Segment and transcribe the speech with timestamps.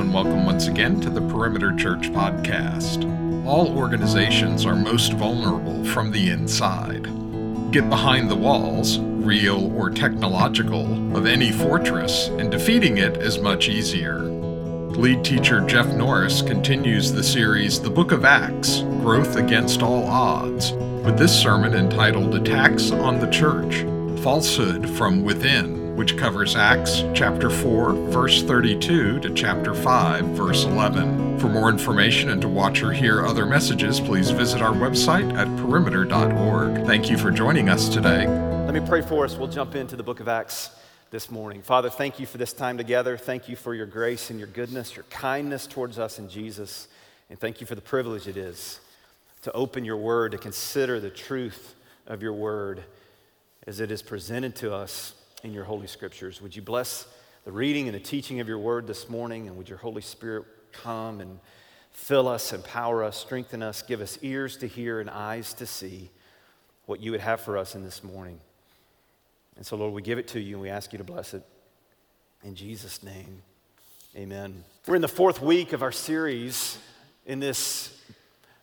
[0.00, 3.04] and welcome once again to the Perimeter Church podcast.
[3.44, 7.02] All organizations are most vulnerable from the inside.
[7.70, 13.68] Get behind the walls, real or technological, of any fortress, and defeating it is much
[13.68, 14.20] easier.
[14.20, 20.72] Lead teacher Jeff Norris continues the series The Book of Acts Growth Against All Odds
[20.72, 23.82] with this sermon entitled Attacks on the Church
[24.22, 31.38] Falsehood from Within which covers Acts chapter 4, verse 32 to chapter 5, verse 11.
[31.38, 35.46] For more information and to watch or hear other messages, please visit our website at
[35.58, 36.86] perimeter.org.
[36.86, 38.26] Thank you for joining us today.
[38.26, 39.36] Let me pray for us.
[39.36, 40.70] We'll jump into the book of Acts
[41.10, 41.60] this morning.
[41.60, 43.18] Father, thank you for this time together.
[43.18, 46.88] Thank you for your grace and your goodness, your kindness towards us in Jesus.
[47.28, 48.80] And thank you for the privilege it is
[49.42, 51.74] to open your word, to consider the truth
[52.06, 52.84] of your word
[53.66, 55.12] as it is presented to us
[55.42, 56.40] in your holy scriptures.
[56.42, 57.06] Would you bless
[57.44, 59.48] the reading and the teaching of your word this morning?
[59.48, 61.38] And would your Holy Spirit come and
[61.92, 66.10] fill us, empower us, strengthen us, give us ears to hear and eyes to see
[66.86, 68.40] what you would have for us in this morning.
[69.56, 71.42] And so, Lord, we give it to you and we ask you to bless it.
[72.42, 73.42] In Jesus' name,
[74.16, 74.64] amen.
[74.86, 76.78] We're in the fourth week of our series
[77.26, 77.96] in this.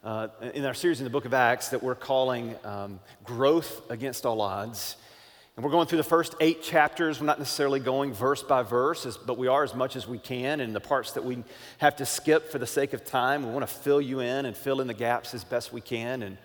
[0.04, 4.26] Uh, in our series in the book of Acts, that we're calling um, Growth Against
[4.26, 4.96] All Odds.
[5.58, 7.20] And we're going through the first eight chapters.
[7.20, 10.60] We're not necessarily going verse by verse, but we are as much as we can.
[10.60, 11.44] And the parts that we
[11.80, 14.56] have to skip for the sake of time, we want to fill you in and
[14.56, 16.22] fill in the gaps as best we can.
[16.22, 16.38] And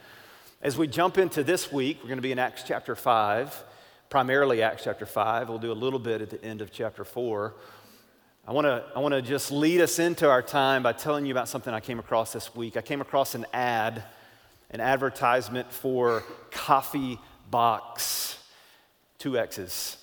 [0.63, 3.65] as we jump into this week, we're going to be in Acts chapter 5,
[4.09, 5.51] primarily Acts chapter 5.
[5.51, 7.53] We'll do a little bit at the end of chapter 4.
[8.49, 11.33] I want to I want to just lead us into our time by telling you
[11.33, 12.79] about something I came across this week.
[12.79, 14.05] I came across an ad,
[14.71, 18.39] an advertisement for Coffee Box
[19.23, 19.99] two X's.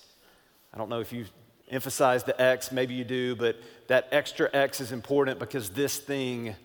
[0.74, 1.26] I don't know if you
[1.70, 6.56] emphasize the X, maybe you do, but that extra X is important because this thing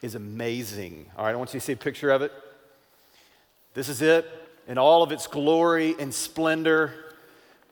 [0.00, 1.10] is amazing.
[1.18, 2.32] All right, I want you to see a picture of it.
[3.74, 4.26] This is it
[4.66, 6.94] in all of its glory and splendor,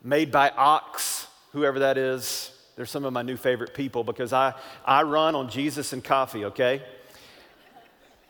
[0.04, 2.52] made by Ox, whoever that is.
[2.76, 4.52] They're some of my new favorite people because I,
[4.84, 6.82] I run on Jesus and coffee, okay?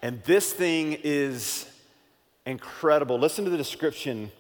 [0.03, 1.69] And this thing is
[2.47, 3.19] incredible.
[3.19, 4.31] Listen to the description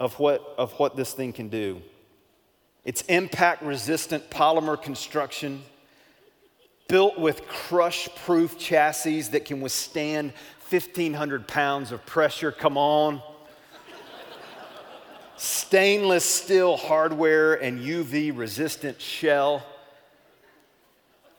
[0.00, 1.80] of what, of what this thing can do.
[2.84, 5.62] It's impact resistant polymer construction
[6.88, 10.32] built with crush proof chassis that can withstand
[10.68, 12.52] 1,500 pounds of pressure.
[12.52, 13.22] Come on.
[15.36, 19.62] Stainless steel hardware and UV resistant shell.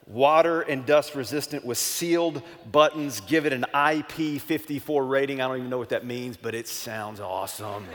[0.07, 2.41] Water and dust resistant with sealed
[2.71, 3.21] buttons.
[3.21, 5.41] Give it an IP54 rating.
[5.41, 7.85] I don't even know what that means, but it sounds awesome.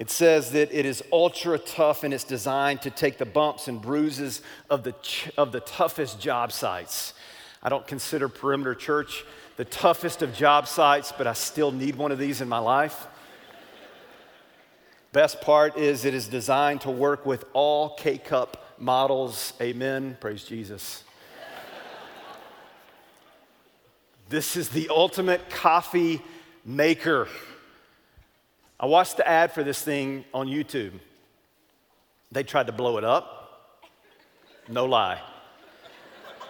[0.00, 3.82] It says that it is ultra tough and it's designed to take the bumps and
[3.82, 4.40] bruises
[4.70, 7.12] of the, ch- of the toughest job sites.
[7.62, 9.26] I don't consider Perimeter Church
[9.58, 13.08] the toughest of job sites, but I still need one of these in my life.
[15.12, 19.52] Best part is it is designed to work with all K Cup models.
[19.60, 20.16] Amen.
[20.18, 21.04] Praise Jesus.
[24.30, 26.22] this is the ultimate coffee
[26.64, 27.28] maker.
[28.82, 30.92] I watched the ad for this thing on YouTube.
[32.32, 33.68] They tried to blow it up.
[34.68, 35.20] No lie.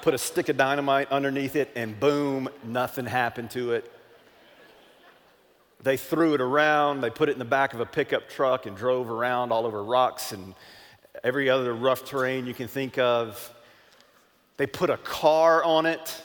[0.02, 3.92] Put a stick of dynamite underneath it, and boom, nothing happened to it.
[5.82, 8.76] They threw it around, they put it in the back of a pickup truck and
[8.76, 10.54] drove around all over rocks and
[11.24, 13.52] every other rough terrain you can think of.
[14.56, 16.22] They put a car on it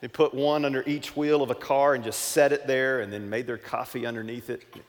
[0.00, 3.12] they put one under each wheel of a car and just set it there and
[3.12, 4.62] then made their coffee underneath it.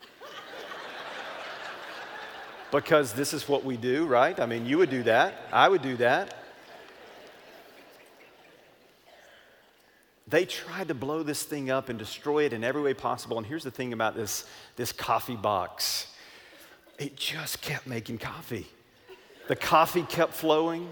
[2.72, 4.40] because this is what we do, right?
[4.40, 5.34] I mean, you would do that.
[5.52, 6.38] I would do that.
[10.28, 13.38] They tried to blow this thing up and destroy it in every way possible.
[13.38, 14.46] And here's the thing about this,
[14.78, 16.08] this coffee box
[16.98, 18.68] it just kept making coffee.
[19.48, 20.88] The coffee kept flowing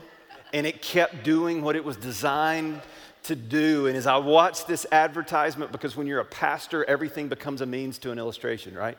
[0.52, 2.82] and it kept doing what it was designed
[3.30, 3.88] to do.
[3.88, 7.98] And as I watched this advertisement, because when you're a pastor, everything becomes a means
[8.00, 8.98] to an illustration, right?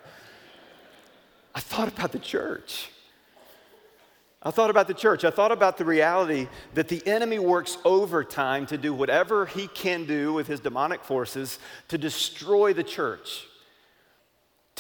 [1.55, 2.91] I thought about the church.
[4.43, 5.25] I thought about the church.
[5.25, 10.07] I thought about the reality that the enemy works overtime to do whatever he can
[10.07, 13.47] do with his demonic forces to destroy the church,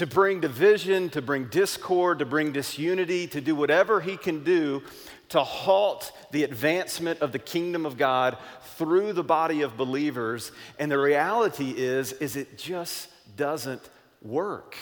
[0.00, 4.82] to bring division, to bring discord, to bring disunity, to do whatever he can do
[5.28, 8.38] to halt the advancement of the kingdom of God
[8.76, 10.52] through the body of believers.
[10.78, 13.82] And the reality is, is it just doesn't
[14.22, 14.74] work.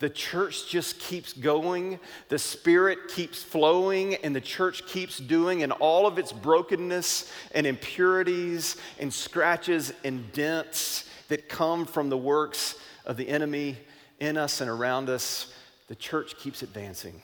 [0.00, 2.00] the church just keeps going,
[2.30, 7.66] the Spirit keeps flowing, and the church keeps doing, and all of its brokenness and
[7.66, 13.76] impurities and scratches and dents that come from the works of the enemy
[14.20, 15.52] in us and around us,
[15.88, 17.22] the church keeps advancing.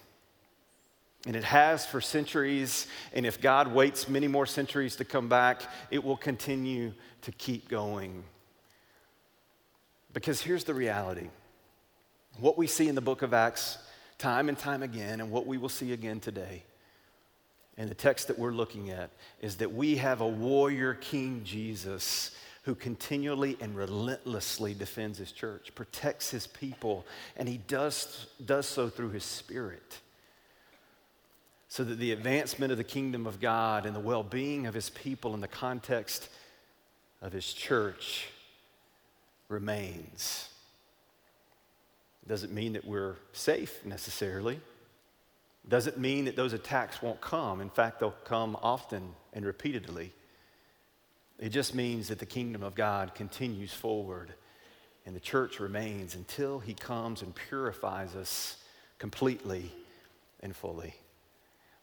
[1.26, 5.62] And it has for centuries, and if God waits many more centuries to come back,
[5.90, 8.24] it will continue to keep going.
[10.12, 11.28] Because here's the reality
[12.38, 13.78] what we see in the book of Acts
[14.18, 16.62] time and time again, and what we will see again today,
[17.76, 19.10] and the text that we're looking at,
[19.40, 22.30] is that we have a warrior King Jesus
[22.66, 28.88] who continually and relentlessly defends his church, protects his people, and he does, does so
[28.88, 30.00] through his spirit.
[31.68, 34.90] So that the advancement of the kingdom of God and the well being of his
[34.90, 36.28] people in the context
[37.22, 38.26] of his church
[39.48, 40.48] remains.
[42.26, 44.60] Doesn't mean that we're safe necessarily.
[45.68, 47.60] Doesn't mean that those attacks won't come.
[47.60, 50.12] In fact, they'll come often and repeatedly.
[51.38, 54.32] It just means that the kingdom of God continues forward
[55.06, 58.56] and the church remains until he comes and purifies us
[58.98, 59.70] completely
[60.40, 60.94] and fully.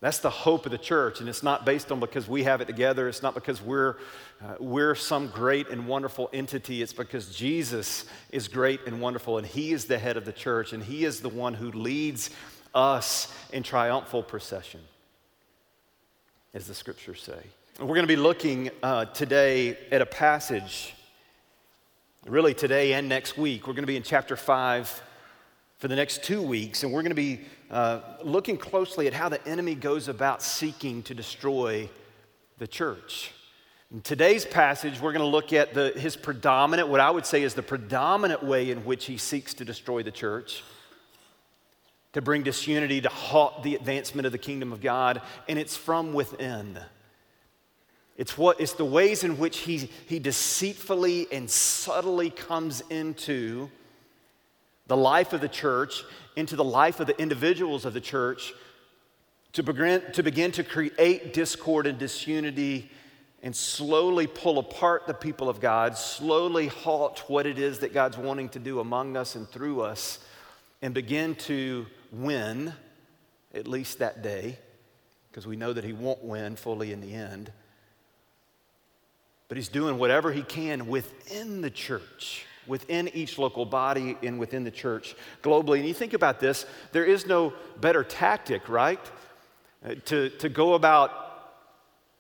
[0.02, 2.66] That's the hope of the church, and it's not based on because we have it
[2.66, 3.08] together.
[3.08, 3.96] It's not because we're,
[4.44, 6.82] uh, we're some great and wonderful entity.
[6.82, 10.74] It's because Jesus is great and wonderful, and He is the head of the church,
[10.74, 12.32] and He is the one who leads
[12.76, 14.82] us in triumphal procession,
[16.54, 17.42] as the scriptures say.
[17.80, 20.94] We're going to be looking uh, today at a passage,
[22.28, 23.66] really today and next week.
[23.66, 25.02] We're going to be in chapter 5
[25.80, 27.42] for the next two weeks, and we're going to be
[27.72, 31.90] uh, looking closely at how the enemy goes about seeking to destroy
[32.60, 33.32] the church.
[33.92, 37.42] In today's passage, we're going to look at the, his predominant, what I would say
[37.42, 40.64] is the predominant way in which he seeks to destroy the church,
[42.12, 46.14] to bring disunity, to halt the advancement of the kingdom of God, and it's from
[46.14, 46.78] within.
[48.18, 53.70] It's, what, it's the ways in which he, he deceitfully and subtly comes into
[54.88, 56.04] the life of the church
[56.36, 58.54] into the life of the individuals of the church
[59.54, 62.90] to begin, to begin to create discord and disunity
[63.44, 68.18] and slowly pull apart the people of God, slowly halt what it is that God's
[68.18, 70.20] wanting to do among us and through us,
[70.82, 72.74] and begin to win,
[73.54, 74.58] at least that day,
[75.30, 77.52] because we know that He won't win fully in the end.
[79.54, 84.64] But He's doing whatever He can within the church within each local body and within
[84.64, 85.78] the church globally.
[85.78, 89.00] And you think about this, there is no better tactic, right?
[89.86, 91.12] Uh, to, to go about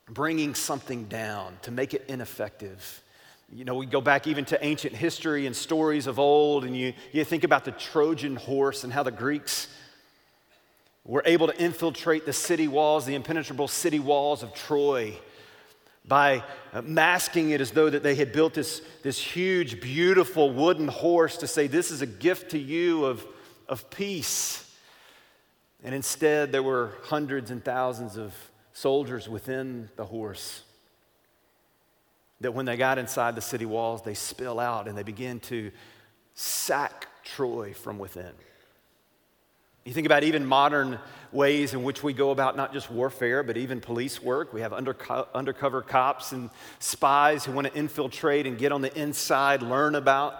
[0.07, 3.01] bringing something down, to make it ineffective.
[3.51, 6.93] You know, we go back even to ancient history and stories of old, and you,
[7.13, 9.69] you think about the Trojan horse and how the Greeks
[11.03, 15.17] were able to infiltrate the city walls, the impenetrable city walls of Troy
[16.05, 20.87] by uh, masking it as though that they had built this, this huge, beautiful wooden
[20.87, 23.25] horse to say, This is a gift to you of,
[23.69, 24.59] of peace.
[25.83, 28.33] And instead, there were hundreds and thousands of
[28.73, 30.63] soldiers within the horse
[32.41, 35.71] that when they got inside the city walls, they spill out and they begin to
[36.33, 38.31] sack Troy from within.
[39.85, 40.97] You think about even modern
[41.33, 44.53] ways in which we go about not just warfare, but even police work.
[44.53, 46.49] We have underco- undercover cops and
[46.79, 50.35] spies who want to infiltrate and get on the inside, learn about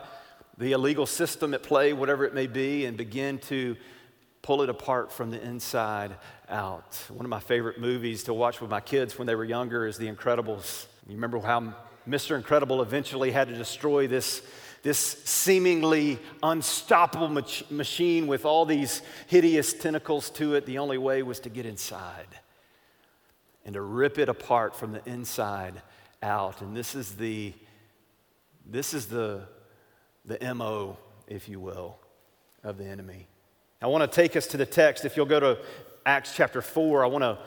[0.58, 3.76] the illegal system at play, whatever it may be, and begin to
[4.44, 6.16] pull it apart from the inside
[6.48, 6.96] out.
[7.10, 9.98] One of my favorite movies to watch with my kids when they were younger is
[9.98, 10.86] The Incredibles.
[11.08, 11.74] You remember how
[12.08, 12.36] Mr.
[12.38, 14.42] Incredible eventually had to destroy this
[14.84, 21.24] this seemingly unstoppable mach- machine with all these hideous tentacles to it, the only way
[21.24, 22.28] was to get inside
[23.66, 25.82] and to rip it apart from the inside
[26.22, 26.62] out.
[26.62, 27.54] And this is the,
[28.66, 29.42] this is the,
[30.26, 30.98] the MO,
[31.28, 31.98] if you will,
[32.62, 33.28] of the enemy.
[33.82, 35.06] I want to take us to the text.
[35.06, 35.58] If you'll go to
[36.06, 37.38] Acts chapter 4, I want to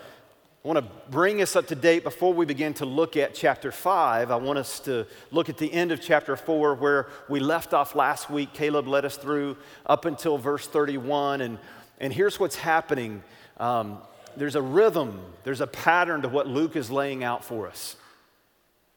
[0.66, 3.70] I want to bring us up to date before we begin to look at chapter
[3.70, 4.32] 5.
[4.32, 7.94] I want us to look at the end of chapter 4 where we left off
[7.94, 8.52] last week.
[8.52, 11.40] Caleb led us through up until verse 31.
[11.40, 11.58] And,
[12.00, 13.22] and here's what's happening
[13.58, 13.98] um,
[14.36, 17.94] there's a rhythm, there's a pattern to what Luke is laying out for us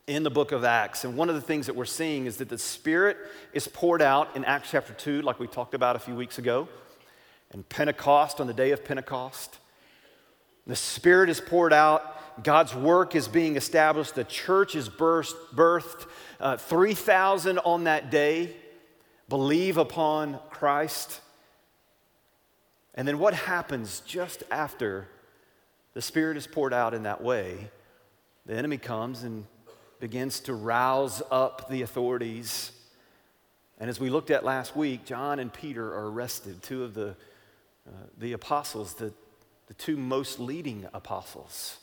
[0.08, 1.06] in the book of Acts.
[1.06, 3.16] And one of the things that we're seeing is that the Spirit
[3.54, 6.68] is poured out in Acts chapter 2, like we talked about a few weeks ago,
[7.52, 9.60] and Pentecost on the day of Pentecost.
[10.70, 12.44] The Spirit is poured out.
[12.44, 14.14] God's work is being established.
[14.14, 16.06] The church is burst, birthed.
[16.40, 18.56] Uh, 3,000 on that day
[19.30, 21.22] believe upon Christ.
[22.94, 25.08] And then what happens just after
[25.96, 27.72] the Spirit is poured out in that way?
[28.46, 29.48] The enemy comes and
[30.00, 32.74] begins to rouse up the authorities.
[33.80, 37.16] And as we looked at last week, John and Peter are arrested, two of the,
[37.88, 39.12] uh, the apostles, the,
[39.70, 41.78] the two most leading apostles,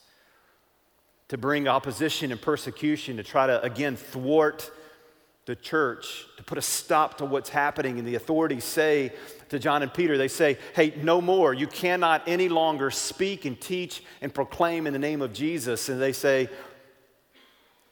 [1.29, 4.71] to bring opposition and persecution, to try to again thwart
[5.47, 7.99] the church, to put a stop to what's happening.
[7.99, 9.13] And the authorities say
[9.49, 11.55] to John and Peter, they say, hey, no more.
[11.55, 15.89] You cannot any longer speak and teach and proclaim in the name of Jesus.
[15.89, 16.49] And they say,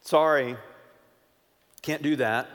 [0.02, 0.56] sorry,
[1.80, 2.48] can't do that.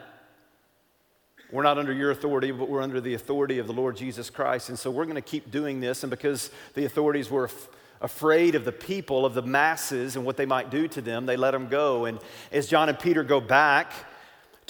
[1.51, 4.69] We're not under your authority, but we're under the authority of the Lord Jesus Christ.
[4.69, 6.03] And so we're going to keep doing this.
[6.03, 7.69] And because the authorities were f-
[8.01, 11.37] afraid of the people, of the masses, and what they might do to them, they
[11.37, 12.05] let them go.
[12.05, 12.19] And
[12.51, 13.93] as John and Peter go back,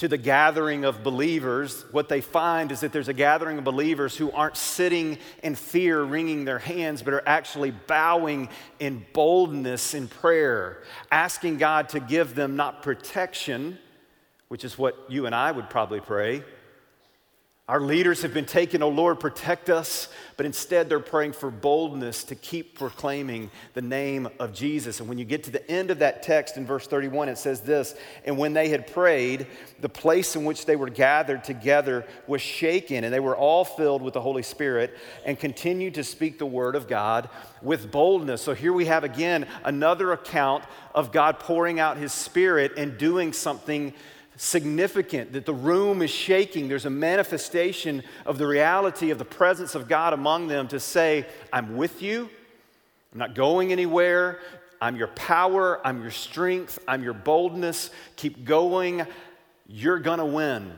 [0.00, 4.16] to the gathering of believers, what they find is that there's a gathering of believers
[4.16, 10.08] who aren't sitting in fear, wringing their hands, but are actually bowing in boldness in
[10.08, 10.82] prayer,
[11.12, 13.76] asking God to give them not protection,
[14.48, 16.44] which is what you and I would probably pray,
[17.70, 22.24] our leaders have been taken, oh Lord, protect us, but instead they're praying for boldness
[22.24, 24.98] to keep proclaiming the name of Jesus.
[24.98, 27.60] And when you get to the end of that text in verse 31, it says
[27.60, 29.46] this And when they had prayed,
[29.78, 34.02] the place in which they were gathered together was shaken, and they were all filled
[34.02, 37.30] with the Holy Spirit and continued to speak the word of God
[37.62, 38.42] with boldness.
[38.42, 43.32] So here we have again another account of God pouring out his Spirit and doing
[43.32, 43.94] something
[44.40, 46.66] significant that the room is shaking.
[46.66, 51.26] There's a manifestation of the reality of the presence of God among them to say,
[51.52, 52.30] I'm with you.
[53.12, 54.40] I'm not going anywhere.
[54.80, 55.86] I'm your power.
[55.86, 56.78] I'm your strength.
[56.88, 57.90] I'm your boldness.
[58.16, 59.06] Keep going.
[59.66, 60.72] You're going to win.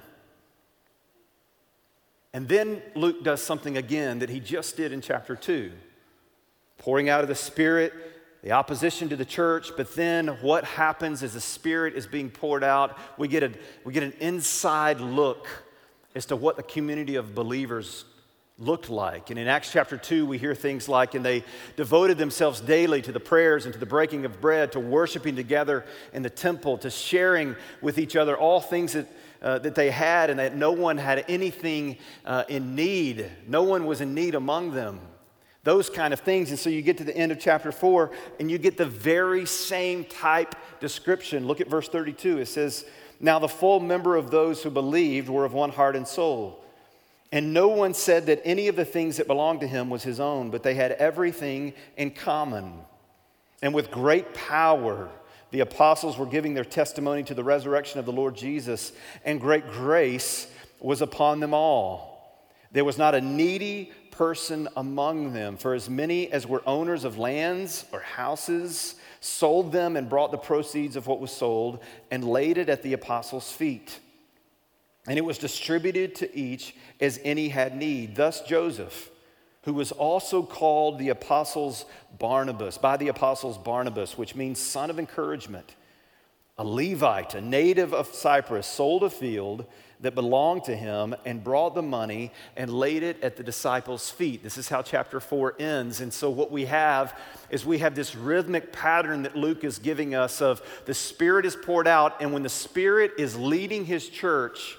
[2.33, 5.71] And then Luke does something again that he just did in chapter 2,
[6.79, 7.93] pouring out of the Spirit
[8.43, 12.65] the opposition to the church, but then what happens as the Spirit is being poured
[12.65, 12.99] out?
[13.17, 13.53] We get, a,
[13.85, 15.47] we get an inside look
[16.17, 18.05] as to what the community of believers
[18.59, 19.31] looked like.
[19.31, 21.45] And in Acts chapter 2, we hear things like, and they
[21.77, 25.85] devoted themselves daily to the prayers and to the breaking of bread, to worshiping together
[26.13, 29.07] in the temple, to sharing with each other all things that.
[29.41, 33.29] Uh, that they had, and that no one had anything uh, in need.
[33.49, 35.01] No one was in need among them
[35.65, 36.51] those kind of things.
[36.51, 39.47] And so you get to the end of chapter 4 and you get the very
[39.47, 41.47] same type description.
[41.47, 42.39] Look at verse 32.
[42.39, 42.85] It says,
[43.21, 46.65] Now the full member of those who believed were of one heart and soul.
[47.31, 50.21] And no one said that any of the things that belonged to him was his
[50.21, 52.75] own, but they had everything in common.
[53.63, 55.09] And with great power,
[55.51, 58.93] the apostles were giving their testimony to the resurrection of the Lord Jesus,
[59.25, 60.47] and great grace
[60.79, 62.13] was upon them all.
[62.73, 67.19] There was not a needy person among them, for as many as were owners of
[67.19, 72.59] lands or houses sold them and brought the proceeds of what was sold and laid
[72.59, 73.99] it at the apostles' feet.
[75.09, 78.15] And it was distributed to each as any had need.
[78.15, 79.11] Thus, Joseph,
[79.65, 81.85] who was also called the apostles
[82.19, 85.75] Barnabas, by the apostles Barnabas, which means son of encouragement,
[86.59, 89.67] a Levite, a native of Cyprus, sold a field
[90.01, 94.43] that belonged to him and brought the money and laid it at the disciples' feet.
[94.43, 96.01] This is how chapter 4 ends.
[96.01, 97.19] And so, what we have
[97.51, 101.57] is we have this rhythmic pattern that Luke is giving us of the Spirit is
[101.57, 104.77] poured out, and when the Spirit is leading his church,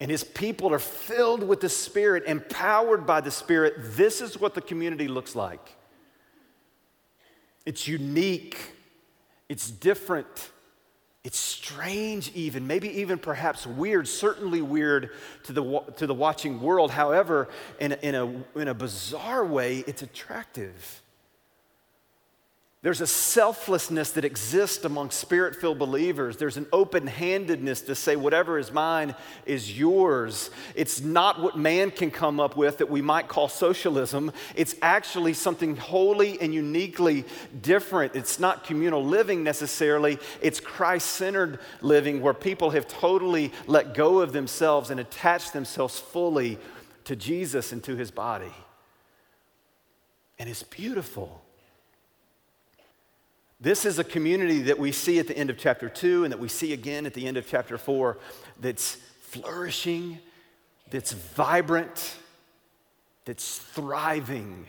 [0.00, 4.54] and his people are filled with the Spirit, empowered by the Spirit, this is what
[4.54, 5.76] the community looks like.
[7.64, 8.58] It's unique,
[9.48, 10.50] it's different,
[11.24, 15.10] it's strange, even, maybe even perhaps weird, certainly weird
[15.44, 16.90] to the, to the watching world.
[16.90, 17.48] However,
[17.80, 21.02] in a, in, a, in a bizarre way, it's attractive.
[22.84, 26.36] There's a selflessness that exists among spirit filled believers.
[26.36, 29.14] There's an open handedness to say, whatever is mine
[29.46, 30.50] is yours.
[30.74, 34.32] It's not what man can come up with that we might call socialism.
[34.54, 37.24] It's actually something wholly and uniquely
[37.62, 38.16] different.
[38.16, 44.18] It's not communal living necessarily, it's Christ centered living where people have totally let go
[44.18, 46.58] of themselves and attached themselves fully
[47.04, 48.52] to Jesus and to his body.
[50.38, 51.43] And it's beautiful.
[53.60, 56.38] This is a community that we see at the end of chapter 2 and that
[56.38, 58.18] we see again at the end of chapter 4
[58.60, 60.18] that's flourishing,
[60.90, 62.16] that's vibrant,
[63.24, 64.66] that's thriving.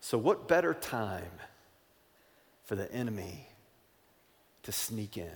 [0.00, 1.30] So, what better time
[2.64, 3.48] for the enemy
[4.64, 5.30] to sneak in?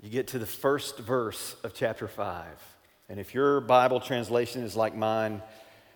[0.00, 2.46] You get to the first verse of chapter 5.
[3.08, 5.42] And if your Bible translation is like mine,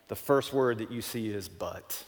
[0.08, 2.04] the first word that you see is but.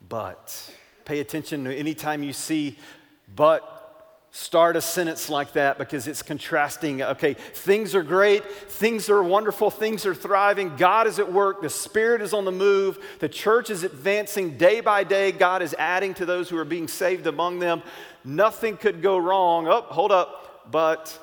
[0.00, 0.72] But.
[1.04, 2.78] Pay attention anytime you see
[3.34, 3.72] but
[4.30, 7.02] start a sentence like that because it's contrasting.
[7.02, 11.70] Okay, things are great, things are wonderful, things are thriving, God is at work, the
[11.70, 16.12] Spirit is on the move, the church is advancing day by day, God is adding
[16.14, 17.82] to those who are being saved among them.
[18.24, 19.66] Nothing could go wrong.
[19.68, 21.18] Oh, hold up, but.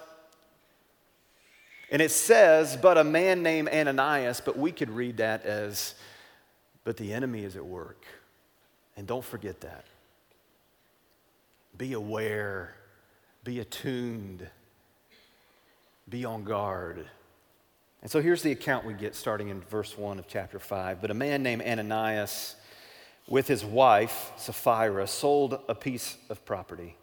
[1.91, 5.93] And it says, but a man named Ananias, but we could read that as,
[6.83, 8.03] but the enemy is at work.
[8.95, 9.85] And don't forget that.
[11.77, 12.75] Be aware
[13.43, 14.47] be attuned,
[16.07, 17.05] be on guard.
[18.01, 21.01] And so here's the account we get starting in verse 1 of chapter 5.
[21.01, 22.55] But a man named Ananias,
[23.27, 26.95] with his wife, Sapphira, sold a piece of property.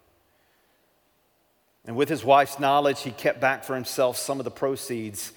[1.85, 5.33] And with his wife's knowledge, he kept back for himself some of the proceeds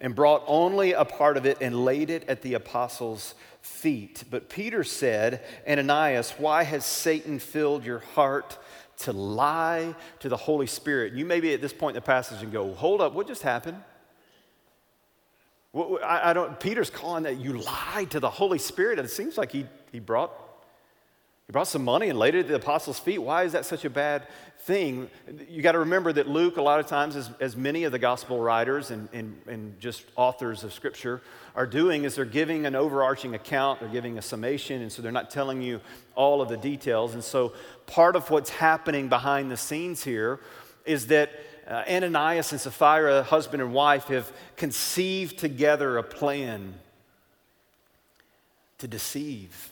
[0.00, 4.24] and brought only a part of it and laid it at the apostles' feet.
[4.30, 8.58] But Peter said, Ananias, why has Satan filled your heart
[8.98, 11.12] to lie to the Holy Spirit.
[11.12, 13.42] You may be at this point in the passage and go, hold up, what just
[13.42, 13.82] happened?
[16.02, 18.98] I, don't, Peter's calling that you lied to the Holy Spirit.
[18.98, 20.32] And it seems like he, he brought
[21.48, 23.16] he brought some money and laid it at the apostles' feet.
[23.16, 24.26] Why is that such a bad
[24.58, 25.08] thing?
[25.48, 27.98] You got to remember that Luke, a lot of times, as, as many of the
[27.98, 31.22] gospel writers and, and, and just authors of scripture
[31.56, 35.10] are doing, is they're giving an overarching account, they're giving a summation, and so they're
[35.10, 35.80] not telling you
[36.14, 37.14] all of the details.
[37.14, 37.54] And so
[37.86, 40.40] part of what's happening behind the scenes here
[40.84, 41.30] is that
[41.66, 46.74] uh, Ananias and Sapphira, husband and wife, have conceived together a plan
[48.76, 49.70] to deceive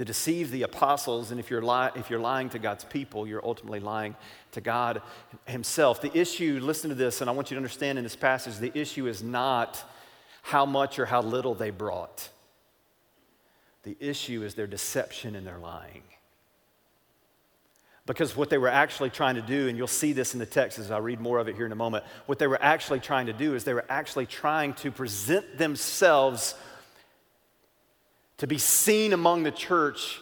[0.00, 1.30] to deceive the apostles.
[1.30, 4.16] And if you're, li- if you're lying to God's people, you're ultimately lying
[4.52, 5.02] to God
[5.44, 6.00] Himself.
[6.00, 8.72] The issue, listen to this, and I want you to understand in this passage the
[8.74, 9.84] issue is not
[10.40, 12.30] how much or how little they brought,
[13.82, 16.04] the issue is their deception and their lying.
[18.06, 20.78] Because what they were actually trying to do, and you'll see this in the text
[20.78, 23.26] as I read more of it here in a moment, what they were actually trying
[23.26, 26.54] to do is they were actually trying to present themselves
[28.40, 30.18] to be seen among the church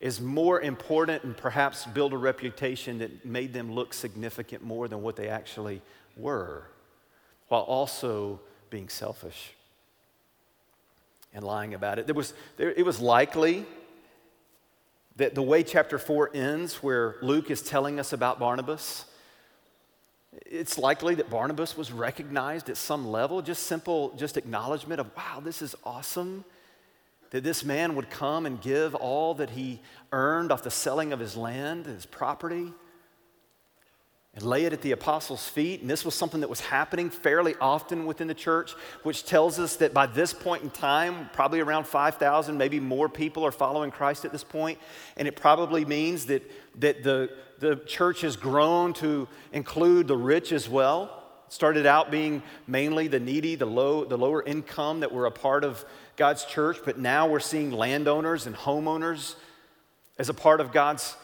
[0.00, 5.02] is more important and perhaps build a reputation that made them look significant more than
[5.02, 5.82] what they actually
[6.16, 6.64] were,
[7.48, 9.52] while also being selfish
[11.34, 12.06] and lying about it.
[12.06, 13.66] There was, there, it was likely
[15.16, 19.04] that the way chapter 4 ends, where Luke is telling us about Barnabas,
[20.46, 25.40] it's likely that Barnabas was recognized at some level, just simple, just acknowledgement of, wow,
[25.44, 26.46] this is awesome
[27.30, 29.80] that this man would come and give all that he
[30.12, 32.72] earned off the selling of his land, his property,
[34.34, 35.80] and lay it at the apostles' feet.
[35.80, 39.76] And this was something that was happening fairly often within the church, which tells us
[39.76, 44.24] that by this point in time, probably around 5,000, maybe more people are following Christ
[44.24, 44.78] at this point.
[45.16, 46.48] And it probably means that,
[46.80, 51.17] that the, the church has grown to include the rich as well.
[51.50, 55.64] Started out being mainly the needy, the, low, the lower income that were a part
[55.64, 55.84] of
[56.16, 59.34] God's church, but now we're seeing landowners and homeowners
[60.18, 61.16] as a part of God's,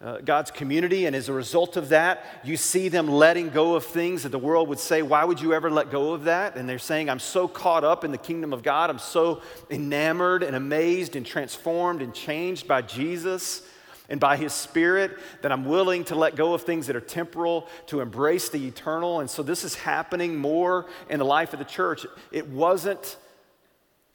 [0.00, 1.06] uh, God's community.
[1.06, 4.38] And as a result of that, you see them letting go of things that the
[4.38, 6.56] world would say, Why would you ever let go of that?
[6.56, 8.88] And they're saying, I'm so caught up in the kingdom of God.
[8.88, 13.62] I'm so enamored and amazed and transformed and changed by Jesus
[14.12, 17.66] and by His Spirit that I'm willing to let go of things that are temporal
[17.86, 19.20] to embrace the eternal.
[19.20, 22.06] And so this is happening more in the life of the church.
[22.30, 23.16] It wasn't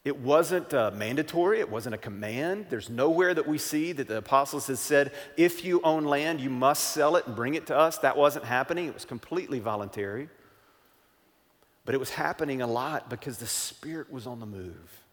[0.05, 2.67] it wasn't uh, mandatory, it wasn't a command.
[2.69, 6.49] There's nowhere that we see that the apostles had said, if you own land, you
[6.49, 7.97] must sell it and bring it to us.
[7.97, 10.29] That wasn't happening, it was completely voluntary.
[11.83, 15.06] But it was happening a lot because the Spirit was on the move.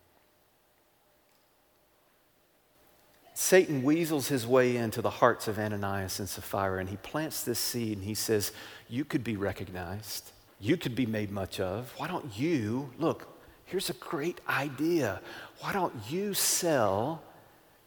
[3.36, 7.58] Satan weasels his way into the hearts of Ananias and Sapphira, and he plants this
[7.58, 8.52] seed and he says,
[8.88, 10.30] You could be recognized.
[10.60, 11.92] You could be made much of.
[11.96, 13.26] Why don't you, look,
[13.66, 15.20] here's a great idea.
[15.58, 17.22] Why don't you sell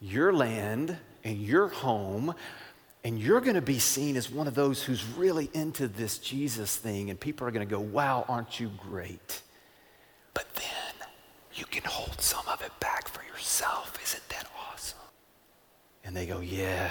[0.01, 2.35] your land and your home?
[3.05, 6.75] And you're going to be seen as one of those who's really into this Jesus
[6.75, 7.09] thing.
[7.09, 9.41] And people are going to go, wow, aren't you great?
[10.33, 11.07] But then
[11.53, 13.97] you can hold some of it back for yourself.
[14.03, 14.37] Isn't that?
[16.07, 16.89] And they go, yeah,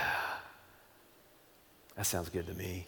[1.96, 2.87] that sounds good to me.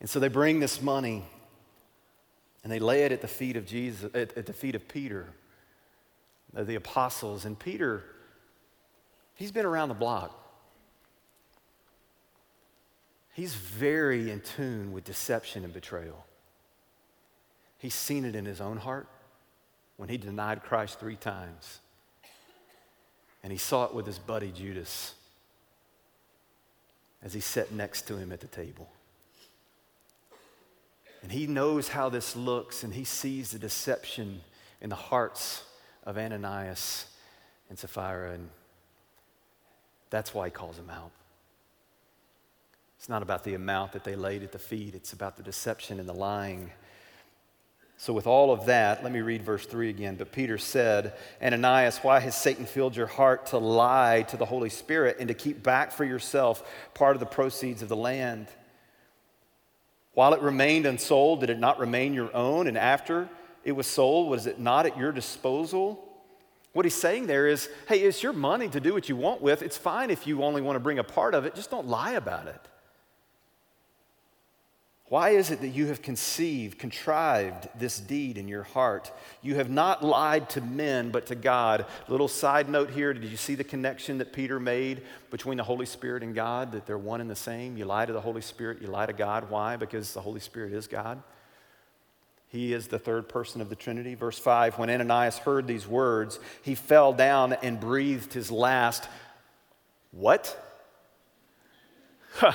[0.00, 1.22] And so they bring this money
[2.64, 5.28] and they lay it at the feet of Jesus, at, at the feet of Peter,
[6.52, 7.44] the apostles.
[7.44, 8.02] And Peter,
[9.36, 10.36] he's been around the block.
[13.34, 16.26] He's very in tune with deception and betrayal.
[17.78, 19.06] He's seen it in his own heart
[19.96, 21.78] when he denied Christ three times.
[23.44, 25.14] And he saw it with his buddy Judas
[27.22, 28.88] as he sat next to him at the table.
[31.22, 34.40] And he knows how this looks, and he sees the deception
[34.80, 35.62] in the hearts
[36.04, 37.06] of Ananias
[37.68, 38.48] and Sapphira, and
[40.10, 41.10] that's why he calls them out.
[42.98, 46.00] It's not about the amount that they laid at the feet, it's about the deception
[46.00, 46.70] and the lying.
[47.96, 50.16] So, with all of that, let me read verse 3 again.
[50.16, 54.68] But Peter said, Ananias, why has Satan filled your heart to lie to the Holy
[54.68, 58.48] Spirit and to keep back for yourself part of the proceeds of the land?
[60.12, 62.66] While it remained unsold, did it not remain your own?
[62.66, 63.28] And after
[63.64, 66.00] it was sold, was it not at your disposal?
[66.72, 69.62] What he's saying there is hey, it's your money to do what you want with.
[69.62, 72.12] It's fine if you only want to bring a part of it, just don't lie
[72.12, 72.60] about it.
[75.14, 79.12] Why is it that you have conceived, contrived this deed in your heart?
[79.42, 81.86] You have not lied to men, but to God.
[82.08, 85.86] Little side note here did you see the connection that Peter made between the Holy
[85.86, 86.72] Spirit and God?
[86.72, 87.76] That they're one and the same?
[87.76, 89.50] You lie to the Holy Spirit, you lie to God.
[89.50, 89.76] Why?
[89.76, 91.22] Because the Holy Spirit is God.
[92.48, 94.16] He is the third person of the Trinity.
[94.16, 99.08] Verse 5 When Ananias heard these words, he fell down and breathed his last.
[100.10, 100.60] What?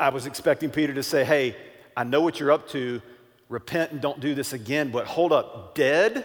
[0.00, 1.56] I was expecting Peter to say, Hey,
[1.96, 3.02] I know what you're up to.
[3.48, 4.90] Repent and don't do this again.
[4.90, 6.24] But hold up, dead?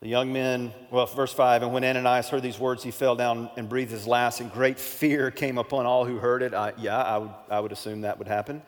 [0.00, 3.50] The young men, well, verse 5, and when Ananias heard these words, he fell down
[3.58, 6.54] and breathed his last, and great fear came upon all who heard it.
[6.54, 8.62] I, yeah, I would, I would assume that would happen.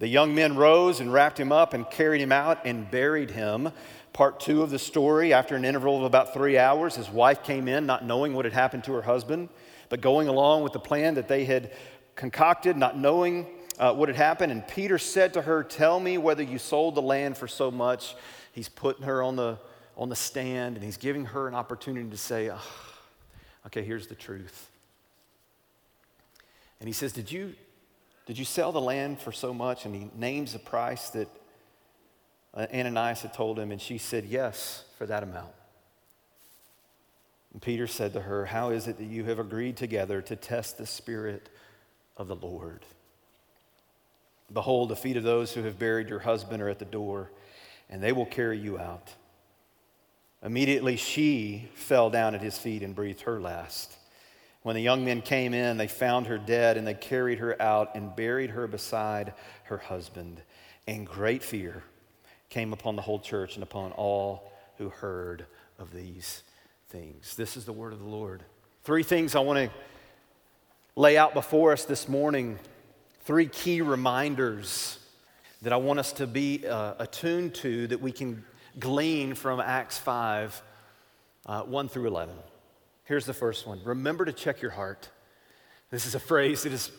[0.00, 3.70] The young men rose and wrapped him up and carried him out and buried him.
[4.18, 7.68] Part two of the story, after an interval of about three hours, his wife came
[7.68, 9.48] in, not knowing what had happened to her husband,
[9.90, 11.70] but going along with the plan that they had
[12.16, 13.46] concocted, not knowing
[13.78, 14.50] uh, what had happened.
[14.50, 18.16] And Peter said to her, Tell me whether you sold the land for so much.
[18.50, 19.56] He's putting her on the,
[19.96, 22.58] on the stand and he's giving her an opportunity to say, oh,
[23.66, 24.68] Okay, here's the truth.
[26.80, 27.54] And he says, Did you,
[28.26, 29.84] did you sell the land for so much?
[29.84, 31.28] And he names the price that
[32.54, 35.52] Uh, Ananias had told him, and she said, Yes, for that amount.
[37.52, 40.78] And Peter said to her, How is it that you have agreed together to test
[40.78, 41.48] the Spirit
[42.16, 42.84] of the Lord?
[44.52, 47.30] Behold, the feet of those who have buried your husband are at the door,
[47.90, 49.12] and they will carry you out.
[50.42, 53.92] Immediately she fell down at his feet and breathed her last.
[54.62, 57.94] When the young men came in, they found her dead, and they carried her out
[57.94, 59.34] and buried her beside
[59.64, 60.40] her husband.
[60.86, 61.82] And great fear
[62.50, 65.46] came upon the whole church and upon all who heard
[65.78, 66.42] of these
[66.88, 67.36] things.
[67.36, 68.42] This is the word of the Lord.
[68.84, 69.76] Three things I want to
[70.96, 72.58] lay out before us this morning.
[73.24, 74.98] Three key reminders
[75.62, 78.44] that I want us to be uh, attuned to that we can
[78.78, 80.62] glean from Acts 5
[81.46, 82.34] uh, 1 through 11.
[83.04, 85.08] Here's the first one Remember to check your heart.
[85.90, 86.90] This is a phrase that has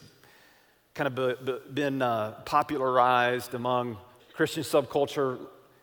[0.95, 3.97] kind of been uh, popularized among
[4.39, 5.37] Christian subculture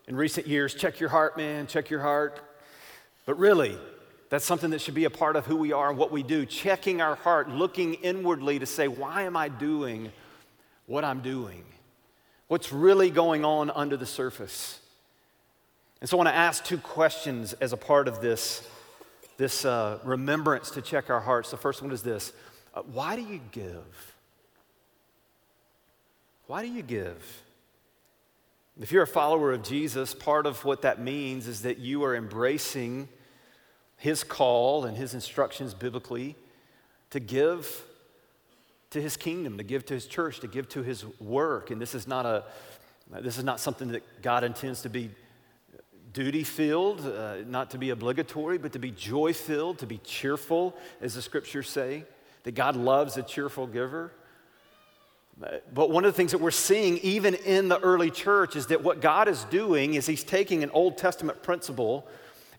[0.08, 2.40] in recent years check your heart, man, check your heart.
[3.26, 3.76] But really,
[4.30, 6.46] that's something that should be a part of who we are and what we do.
[6.46, 10.10] Checking our heart, looking inwardly to say, why am I doing
[10.86, 11.64] what I'm doing?
[12.48, 14.80] What's really going on under the surface?
[16.00, 18.66] And so I want to ask two questions as a part of this,
[19.36, 21.50] this uh, remembrance to check our hearts.
[21.50, 22.32] The first one is this
[22.74, 24.14] uh, Why do you give?
[26.46, 27.42] Why do you give?
[28.78, 32.14] If you're a follower of Jesus, part of what that means is that you are
[32.14, 33.08] embracing
[33.96, 36.36] his call and his instructions biblically
[37.10, 37.84] to give
[38.90, 41.70] to his kingdom, to give to his church, to give to his work.
[41.70, 42.44] And this is not a
[43.22, 45.10] this is not something that God intends to be
[46.12, 50.76] duty filled, uh, not to be obligatory, but to be joy filled, to be cheerful,
[51.00, 52.04] as the scriptures say,
[52.42, 54.12] that God loves a cheerful giver.
[55.38, 58.82] But one of the things that we're seeing even in the early church is that
[58.82, 62.08] what God is doing is He's taking an Old Testament principle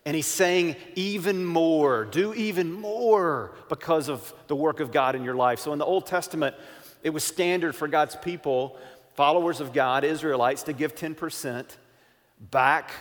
[0.06, 5.24] and He's saying, even more, do even more because of the work of God in
[5.24, 5.60] your life.
[5.60, 6.56] So in the Old Testament,
[7.04, 8.78] it was standard for God's people,
[9.16, 11.66] followers of God, Israelites, to give 10%
[12.40, 12.92] back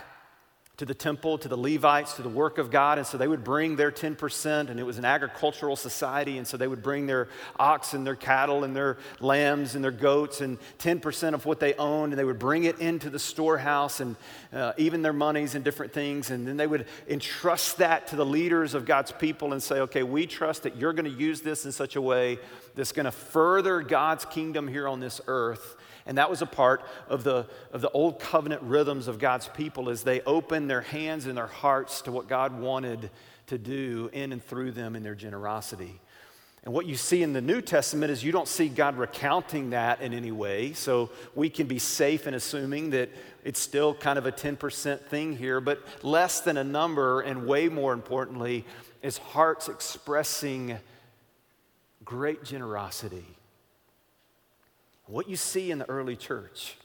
[0.77, 2.99] to the temple, to the Levites, to the work of God.
[2.99, 6.37] And so they would bring their 10%, and it was an agricultural society.
[6.37, 10.43] And so they would bring their oxen, their cattle, and their lambs, and their goats,
[10.43, 12.13] and 10% of what they owned.
[12.13, 14.17] And they would bring it into the storehouse, and
[14.53, 16.31] uh, even their monies and different things.
[16.31, 20.03] And then they would entrust that to the leaders of God's people and say, okay,
[20.03, 22.39] we trust that you're going to use this in such a way
[22.75, 25.77] that's going to further God's kingdom here on this earth.
[26.07, 29.89] And that was a part of the, of the old covenant rhythms of God's people
[29.91, 33.11] as they opened their hands and their hearts to what God wanted
[33.49, 36.01] to do in and through them in their generosity.
[36.67, 40.01] And what you see in the New Testament is you don't see God recounting that
[40.01, 40.73] in any way.
[40.73, 43.09] So we can be safe in assuming that
[43.45, 47.69] it's still kind of a 10% thing here, but less than a number, and way
[47.69, 48.65] more importantly,
[49.01, 50.77] is hearts expressing
[52.05, 53.36] great generosity.
[55.07, 56.77] What you see in the early church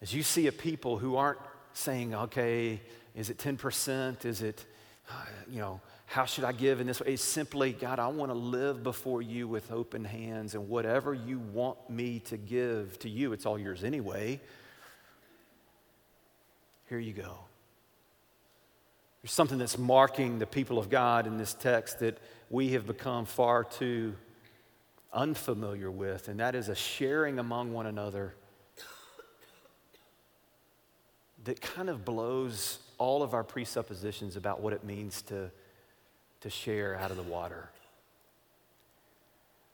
[0.00, 1.40] is you see a people who aren't
[1.72, 2.80] saying, okay,
[3.14, 4.24] is it 10%?
[4.24, 4.64] Is it,
[5.10, 5.14] uh,
[5.50, 7.14] you know, how should I give in this way?
[7.14, 11.38] It's simply, God, I want to live before you with open hands, and whatever you
[11.38, 14.40] want me to give to you, it's all yours anyway.
[16.88, 17.40] Here you go.
[19.22, 23.26] There's something that's marking the people of God in this text that we have become
[23.26, 24.14] far too
[25.12, 28.34] unfamiliar with, and that is a sharing among one another
[31.44, 35.50] that kind of blows all of our presuppositions about what it means to
[36.40, 37.68] to share out of the water.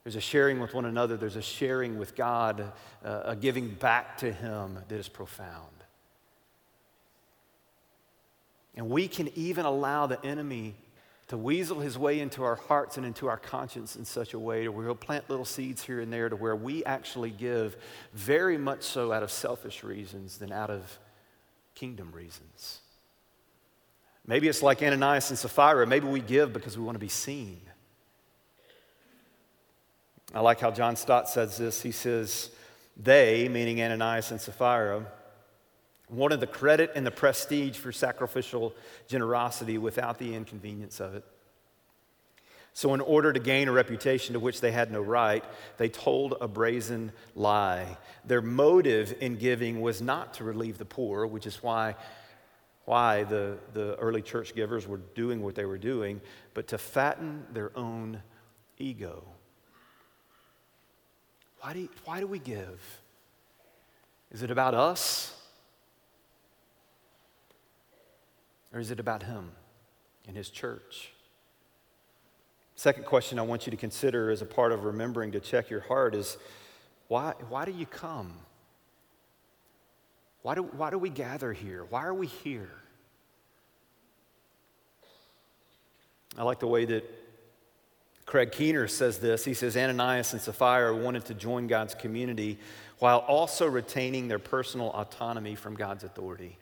[0.02, 2.72] There's a sharing with one another, there's a sharing with God,
[3.04, 5.70] uh, a giving back to Him that is profound.
[8.76, 10.74] And we can even allow the enemy
[11.28, 14.68] to weasel his way into our hearts and into our conscience in such a way
[14.68, 17.76] where he'll plant little seeds here and there to where we actually give
[18.12, 20.98] very much so out of selfish reasons than out of
[21.74, 22.80] kingdom reasons.
[24.26, 25.86] Maybe it's like Ananias and Sapphira.
[25.86, 27.60] Maybe we give because we want to be seen.
[30.34, 31.82] I like how John Stott says this.
[31.82, 32.50] He says,
[32.96, 35.06] They, meaning Ananias and Sapphira,
[36.10, 38.74] wanted the credit and the prestige for sacrificial
[39.08, 41.24] generosity without the inconvenience of it.
[42.76, 45.44] So, in order to gain a reputation to which they had no right,
[45.76, 47.96] they told a brazen lie.
[48.24, 51.94] Their motive in giving was not to relieve the poor, which is why
[52.84, 56.20] why the, the early church givers were doing what they were doing,
[56.52, 58.22] but to fatten their own
[58.78, 59.24] ego.
[61.60, 63.00] Why do, why do we give?
[64.30, 65.34] Is it about us?
[68.74, 69.52] Or is it about Him
[70.26, 71.12] and His church?
[72.74, 75.80] Second question I want you to consider as a part of remembering to check your
[75.80, 76.36] heart is
[77.06, 78.34] why, why do you come?
[80.42, 81.84] Why do, why do we gather here?
[81.88, 82.70] Why are we here?
[86.36, 87.04] I like the way that
[88.26, 89.44] Craig Keener says this.
[89.44, 92.58] He says Ananias and Sapphira wanted to join God's community
[92.98, 96.58] while also retaining their personal autonomy from God's authority.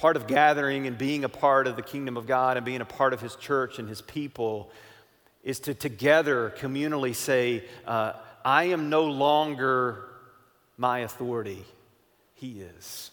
[0.00, 2.86] Part of gathering and being a part of the kingdom of God and being a
[2.86, 4.70] part of His church and His people
[5.44, 10.06] is to together communally say, uh, I am no longer
[10.78, 11.66] my authority.
[12.32, 13.10] He is.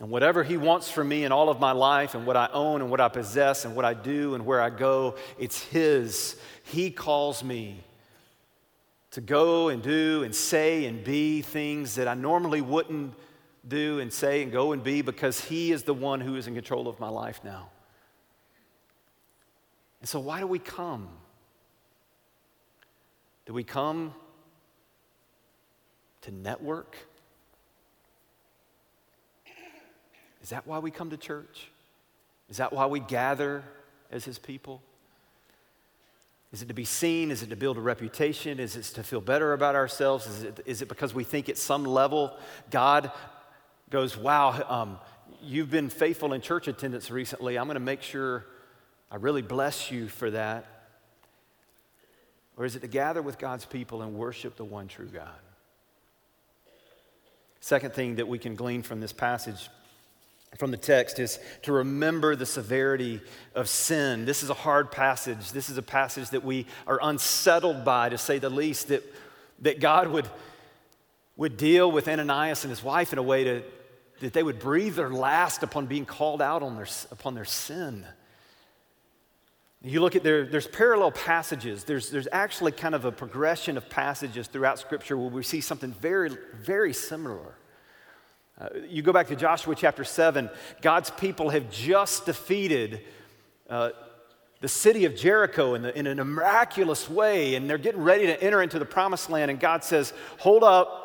[0.00, 2.80] And whatever He wants from me in all of my life, and what I own,
[2.80, 6.34] and what I possess, and what I do, and where I go, it's His.
[6.64, 7.84] He calls me
[9.12, 13.14] to go and do and say and be things that I normally wouldn't
[13.66, 16.54] do and say and go and be because He is the one who is in
[16.54, 17.68] control of my life now.
[20.00, 21.08] And so, why do we come?
[23.46, 24.14] Do we come
[26.22, 26.96] to network?
[30.42, 31.68] Is that why we come to church?
[32.48, 33.62] Is that why we gather
[34.10, 34.82] as His people?
[36.52, 37.30] Is it to be seen?
[37.30, 38.60] Is it to build a reputation?
[38.60, 40.26] Is it to feel better about ourselves?
[40.26, 42.36] Is it, is it because we think at some level
[42.70, 43.10] God
[43.92, 44.98] goes, Wow, um,
[45.40, 47.56] you've been faithful in church attendance recently.
[47.56, 48.46] I'm going to make sure
[49.10, 50.66] I really bless you for that.
[52.56, 55.28] Or is it to gather with God's people and worship the one true God?
[57.60, 59.68] Second thing that we can glean from this passage
[60.58, 63.20] from the text is to remember the severity
[63.54, 64.26] of sin.
[64.26, 65.52] This is a hard passage.
[65.52, 69.02] This is a passage that we are unsettled by, to say the least, that,
[69.60, 70.28] that God would,
[71.36, 73.62] would deal with Ananias and his wife in a way to,
[74.22, 78.06] that they would breathe their last upon being called out on their, upon their sin.
[79.82, 81.82] You look at there, there's parallel passages.
[81.82, 85.90] There's, there's actually kind of a progression of passages throughout Scripture where we see something
[85.90, 87.56] very, very similar.
[88.60, 90.48] Uh, you go back to Joshua chapter 7,
[90.82, 93.00] God's people have just defeated
[93.68, 93.90] uh,
[94.60, 98.40] the city of Jericho in, the, in a miraculous way, and they're getting ready to
[98.40, 99.50] enter into the promised land.
[99.50, 101.01] And God says, Hold up,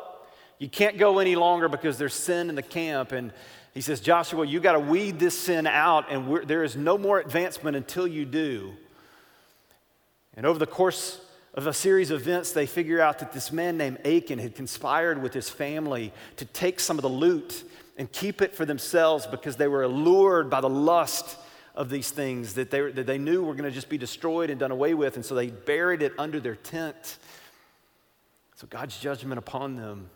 [0.58, 3.12] you can't go any longer because there's sin in the camp.
[3.12, 3.32] And
[3.74, 7.20] he says, Joshua, you got to weed this sin out, and there is no more
[7.20, 8.72] advancement until you do.
[10.34, 11.20] And over the course
[11.54, 15.22] of a series of events, they figure out that this man named Achan had conspired
[15.22, 17.64] with his family to take some of the loot
[17.96, 21.36] and keep it for themselves because they were allured by the lust
[21.74, 24.58] of these things that they, that they knew were going to just be destroyed and
[24.58, 25.16] done away with.
[25.16, 27.18] And so they buried it under their tent.
[28.56, 30.10] So God's judgment upon them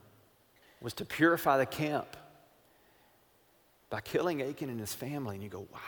[0.83, 2.17] was to purify the camp
[3.91, 5.37] by killing Achan and his family.
[5.37, 5.79] And you go, wow.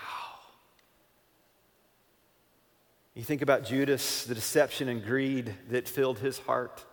[3.14, 6.84] You think about Judas, the deception and greed that filled his heart,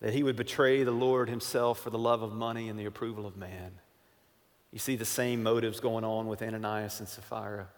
[0.00, 3.26] that he would betray the Lord himself for the love of money and the approval
[3.26, 3.72] of man.
[4.70, 7.68] You see the same motives going on with Ananias and Sapphira.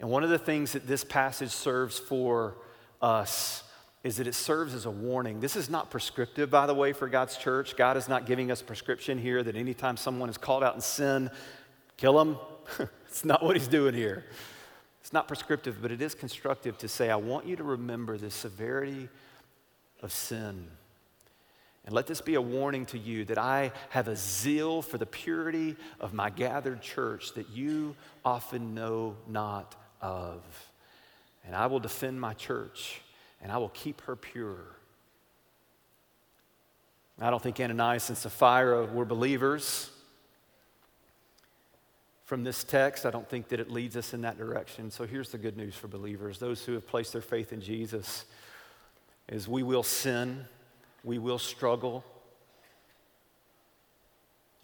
[0.00, 2.56] And one of the things that this passage serves for
[3.00, 3.62] us
[4.04, 5.40] is that it serves as a warning.
[5.40, 7.76] This is not prescriptive, by the way, for God's church.
[7.76, 11.30] God is not giving us prescription here that anytime someone is called out in sin,
[11.96, 12.36] kill them.
[13.06, 14.24] it's not what he's doing here.
[15.00, 18.30] It's not prescriptive, but it is constructive to say, I want you to remember the
[18.30, 19.08] severity
[20.00, 20.66] of sin.
[21.84, 25.06] And let this be a warning to you that I have a zeal for the
[25.06, 30.42] purity of my gathered church that you often know not of.
[31.44, 33.01] And I will defend my church
[33.42, 34.76] and I will keep her pure.
[37.20, 39.90] I don't think Ananias and Sapphira were believers
[42.24, 43.04] from this text.
[43.04, 44.90] I don't think that it leads us in that direction.
[44.90, 48.24] So here's the good news for believers those who have placed their faith in Jesus
[49.28, 50.46] is we will sin,
[51.04, 52.04] we will struggle.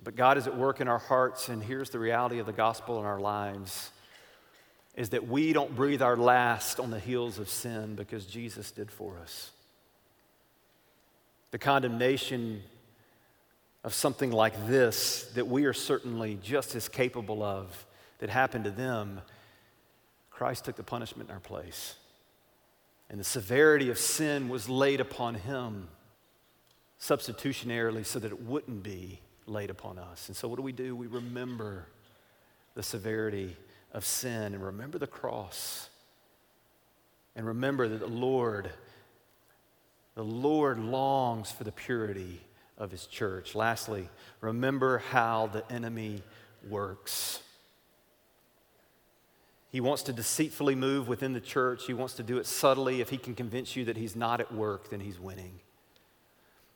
[0.03, 2.99] But God is at work in our hearts, and here's the reality of the gospel
[3.01, 3.91] in our lives
[4.99, 8.91] is that we don't breathe our last on the heels of sin because Jesus did
[8.91, 9.53] for us.
[11.53, 12.65] The condemnation
[13.85, 17.87] of something like this that we are certainly just as capable of
[18.19, 19.21] that happened to them,
[20.31, 21.95] Christ took the punishment in our place.
[23.09, 25.87] And the severity of sin was laid upon him
[27.01, 30.27] substitutionarily so that it wouldn't be laid upon us.
[30.27, 30.97] And so, what do we do?
[30.97, 31.87] We remember
[32.75, 33.57] the severity
[33.93, 35.89] of sin and remember the cross.
[37.35, 38.71] And remember that the Lord,
[40.15, 42.41] the Lord longs for the purity
[42.77, 43.55] of his church.
[43.55, 44.09] Lastly,
[44.41, 46.23] remember how the enemy
[46.69, 47.41] works.
[49.71, 51.87] He wants to deceitfully move within the church.
[51.87, 53.01] He wants to do it subtly.
[53.01, 55.61] If he can convince you that he's not at work, then he's winning.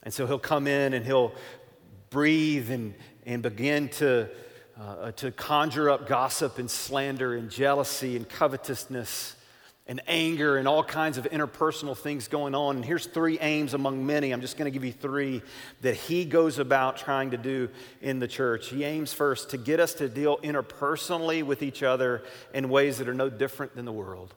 [0.02, 1.32] And so he'll come in and he'll
[2.10, 2.94] breathe and,
[3.24, 4.28] and begin to,
[4.82, 9.36] uh, to conjure up gossip and slander and jealousy and covetousness
[9.86, 12.76] and anger and all kinds of interpersonal things going on.
[12.76, 14.32] And here's three aims among many.
[14.32, 15.42] I'm just going to give you three
[15.82, 17.68] that he goes about trying to do
[18.00, 18.68] in the church.
[18.68, 22.22] He aims first to get us to deal interpersonally with each other
[22.54, 24.34] in ways that are no different than the world.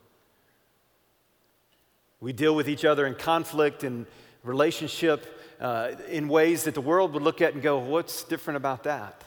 [2.20, 4.06] We deal with each other in conflict and
[4.44, 5.26] relationship
[5.60, 9.24] uh, in ways that the world would look at and go, What's different about that?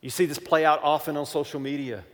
[0.00, 2.04] You see this play out often on social media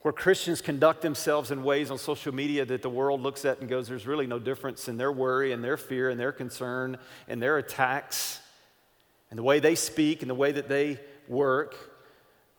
[0.00, 3.70] where Christians conduct themselves in ways on social media that the world looks at and
[3.70, 7.40] goes, there's really no difference in their worry and their fear and their concern and
[7.40, 8.38] their attacks
[9.30, 11.74] and the way they speak and the way that they work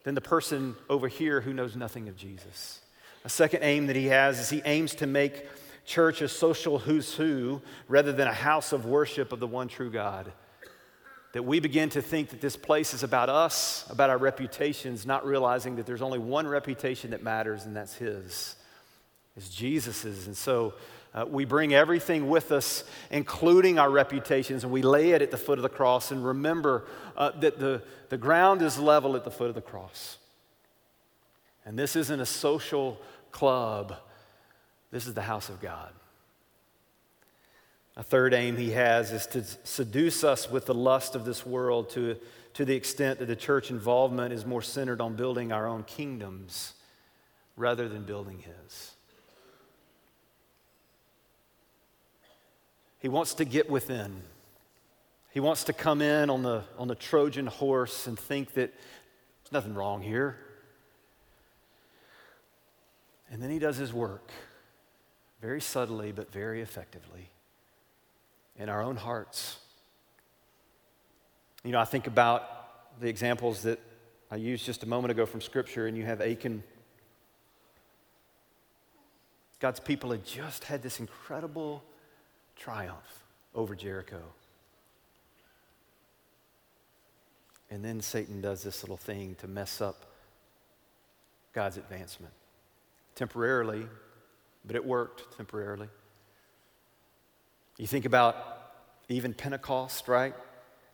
[0.04, 2.82] than the person over here who knows nothing of Jesus.
[3.24, 5.46] A second aim that he has is he aims to make
[5.86, 9.92] church a social who's who rather than a house of worship of the one true
[9.92, 10.34] God
[11.36, 15.26] that we begin to think that this place is about us, about our reputations, not
[15.26, 18.56] realizing that there's only one reputation that matters, and that's His,
[19.36, 20.28] is Jesus's.
[20.28, 20.76] And so
[21.14, 25.38] uh, we bring everything with us, including our reputations, and we lay it at the
[25.38, 26.10] foot of the cross.
[26.10, 26.86] And remember
[27.18, 30.16] uh, that the, the ground is level at the foot of the cross.
[31.66, 32.98] And this isn't a social
[33.34, 33.98] club,
[34.90, 35.92] this is the house of God.
[37.98, 41.90] A third aim he has is to seduce us with the lust of this world
[41.92, 42.18] to,
[42.56, 46.74] to the extent that the church involvement is more centered on building our own kingdoms
[47.56, 48.92] rather than building his.
[53.00, 54.24] He wants to get within.
[55.32, 59.52] He wants to come in on the, on the Trojan horse and think that there's
[59.52, 60.38] nothing wrong here.
[63.32, 64.32] And then he does his work
[65.42, 67.30] very subtly but very effectively
[68.58, 69.58] in our own hearts.
[71.64, 73.80] You know, I think about the examples that
[74.32, 76.64] I used just a moment ago from Scripture, and you have Achan.
[79.60, 81.84] God's people had just had this incredible
[82.56, 84.22] triumph over Jericho.
[87.70, 90.06] And then Satan does this little thing to mess up
[91.54, 92.34] God's advancement.
[93.16, 93.88] Temporarily,
[94.66, 95.90] but it worked temporarily.
[97.78, 98.36] You think about
[99.10, 100.34] even Pentecost, right?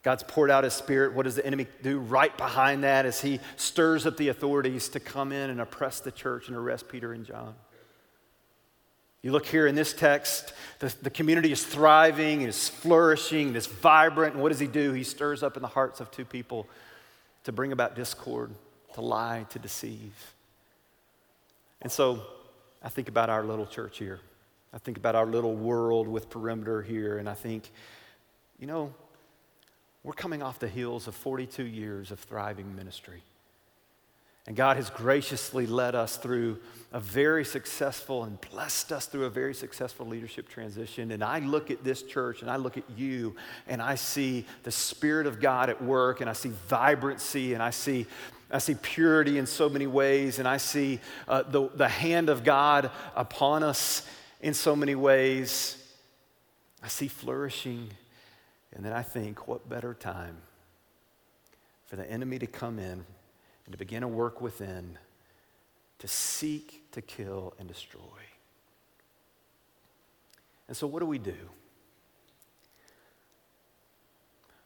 [0.03, 1.13] God's poured out his spirit.
[1.13, 4.99] What does the enemy do right behind that as he stirs up the authorities to
[4.99, 7.53] come in and oppress the church and arrest Peter and John?
[9.21, 14.33] You look here in this text, the, the community is thriving, is flourishing, is vibrant.
[14.33, 14.93] And what does he do?
[14.93, 16.67] He stirs up in the hearts of two people
[17.43, 18.49] to bring about discord,
[18.95, 20.33] to lie, to deceive.
[21.83, 22.23] And so
[22.81, 24.19] I think about our little church here.
[24.73, 27.71] I think about our little world with perimeter here, and I think,
[28.59, 28.93] you know,
[30.03, 33.21] we're coming off the heels of 42 years of thriving ministry.
[34.47, 36.57] And God has graciously led us through
[36.91, 41.11] a very successful and blessed us through a very successful leadership transition.
[41.11, 43.35] And I look at this church and I look at you
[43.67, 47.69] and I see the Spirit of God at work and I see vibrancy and I
[47.69, 48.07] see,
[48.49, 52.43] I see purity in so many ways and I see uh, the, the hand of
[52.43, 54.07] God upon us
[54.41, 55.77] in so many ways.
[56.83, 57.89] I see flourishing.
[58.73, 60.37] And then I think, what better time
[61.85, 63.05] for the enemy to come in
[63.65, 64.97] and to begin a work within
[66.01, 68.01] to seek, to kill, and destroy.
[70.67, 71.35] And so, what do we do?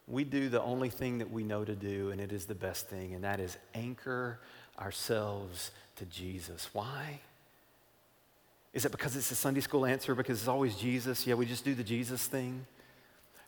[0.08, 2.88] We do the only thing that we know to do, and it is the best
[2.88, 4.40] thing, and that is anchor
[4.78, 6.70] ourselves to Jesus.
[6.72, 7.20] Why?
[8.76, 11.26] Is it because it's a Sunday school answer, because it's always Jesus?
[11.26, 12.66] Yeah, we just do the Jesus thing.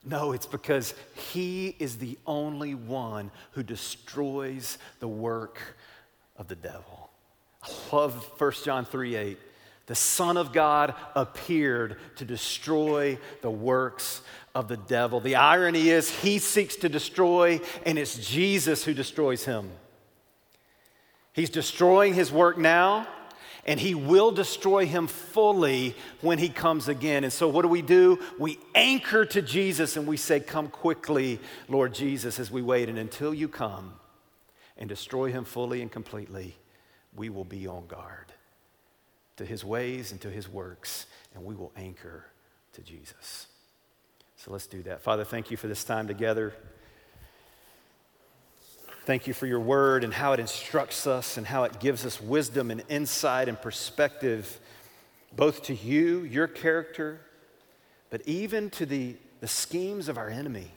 [0.03, 0.95] No, it's because
[1.33, 5.59] he is the only one who destroys the work
[6.39, 7.11] of the devil.
[7.63, 9.39] I love 1 John 3 8.
[9.85, 14.23] The Son of God appeared to destroy the works
[14.55, 15.21] of the devil.
[15.21, 19.71] The irony is, he seeks to destroy, and it's Jesus who destroys him.
[21.35, 23.07] He's destroying his work now,
[23.67, 27.25] and he will destroy him fully when he comes again.
[27.25, 28.19] And so, what do we do?
[28.39, 31.39] We anchor to Jesus and we say, Come quickly,
[31.69, 32.89] Lord Jesus, as we wait.
[32.89, 33.95] And until you come
[34.77, 36.57] and destroy him fully and completely,
[37.15, 38.33] we will be on guard
[39.37, 42.25] to his ways and to his works, and we will anchor
[42.73, 43.47] to Jesus.
[44.37, 45.03] So, let's do that.
[45.03, 46.55] Father, thank you for this time together.
[49.09, 52.21] Thank you for your word and how it instructs us and how it gives us
[52.21, 54.61] wisdom and insight and perspective,
[55.35, 57.19] both to you, your character,
[58.11, 60.73] but even to the, the schemes of our enemy.